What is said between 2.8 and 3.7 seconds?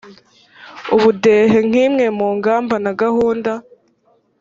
na gahunda